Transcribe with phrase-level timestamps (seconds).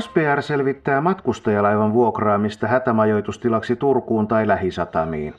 [0.00, 5.34] SPR selvittää matkustajalaivan vuokraamista hätämajoitustilaksi Turkuun tai lähisatamiin.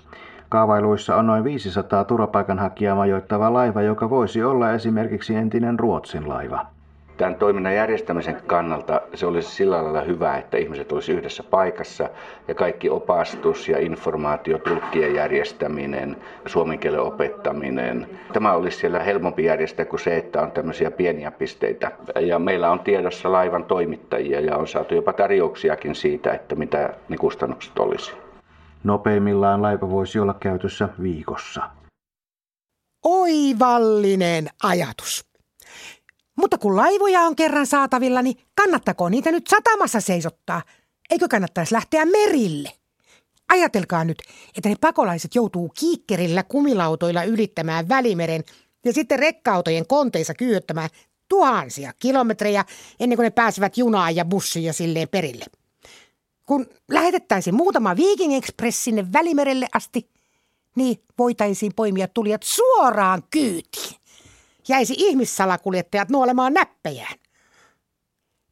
[0.50, 6.77] Kaavailuissa on noin 500 turvapaikanhakijaa majoittava laiva, joka voisi olla esimerkiksi entinen Ruotsin laiva
[7.18, 12.09] tämän toiminnan järjestämisen kannalta se olisi sillä lailla hyvä, että ihmiset olisi yhdessä paikassa
[12.47, 18.20] ja kaikki opastus ja informaatio, tulkkien järjestäminen, suomen kielen opettaminen.
[18.34, 21.91] Tämä olisi siellä helpompi järjestää kuin se, että on tämmöisiä pieniä pisteitä.
[22.20, 27.17] Ja meillä on tiedossa laivan toimittajia ja on saatu jopa tarjouksiakin siitä, että mitä ne
[27.17, 28.11] kustannukset olisi.
[28.84, 31.61] Nopeimmillaan laiva voisi olla käytössä viikossa.
[33.05, 35.37] Oivallinen ajatus.
[36.38, 40.62] Mutta kun laivoja on kerran saatavilla, niin kannattako niitä nyt satamassa seisottaa?
[41.09, 42.72] Eikö kannattaisi lähteä merille?
[43.50, 44.18] Ajatelkaa nyt,
[44.58, 48.44] että ne pakolaiset joutuu kiikkerillä kumilautoilla ylittämään Välimeren
[48.86, 50.89] ja sitten rekkautojen konteissa kyyöttämään
[51.30, 52.66] tuhansia kilometrejä
[53.00, 55.45] ennen kuin ne pääsevät junaan ja bussiin ja silleen perille.
[56.45, 60.09] Kun lähetettäisiin muutama Viking Express sinne Välimerelle asti,
[60.76, 63.95] niin voitaisiin poimia tulijat suoraan kyytiin
[64.70, 67.20] jäisi ihmissalakuljettajat nuolemaan näppejään.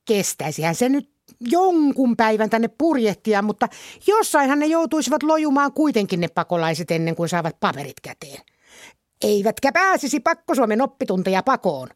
[0.06, 3.68] Kestäisihän se nyt jonkun päivän tänne purjehtia, mutta
[4.08, 8.42] jossainhan ne joutuisivat lojumaan kuitenkin ne pakolaiset ennen kuin saavat paperit käteen.
[9.22, 11.90] Eivätkä pääsisi pakkosuomen oppitunteja pakoon,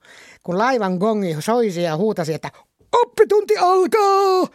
[0.44, 2.52] kun laivan gongi soisi ja huutasi, että
[2.92, 4.48] oppitunti alkaa!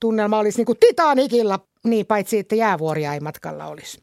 [0.00, 4.02] Tunnelma olisi niin kuin Titanikilla, niin paitsi että jäävuoria ei matkalla olisi.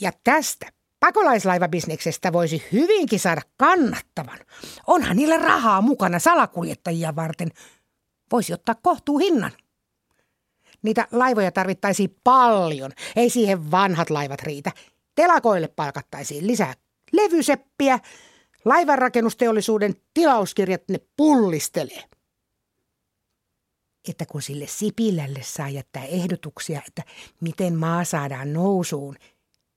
[0.00, 0.66] Ja tästä
[1.06, 4.38] Pakolaislaivabisneksestä voisi hyvinkin saada kannattavan.
[4.86, 7.50] Onhan niillä rahaa mukana salakuljettajia varten.
[8.32, 9.52] Voisi ottaa kohtuu hinnan.
[10.82, 12.92] Niitä laivoja tarvittaisiin paljon.
[13.16, 14.72] Ei siihen vanhat laivat riitä.
[15.14, 16.74] Telakoille palkattaisiin lisää
[17.12, 17.98] levyseppiä.
[18.64, 22.04] Laivanrakennusteollisuuden tilauskirjat ne pullistelee.
[24.08, 27.02] Että kun sille Sipilälle saa jättää ehdotuksia, että
[27.40, 29.16] miten maa saadaan nousuun–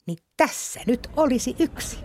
[0.09, 1.97] niin tässä nyt olisi yksi.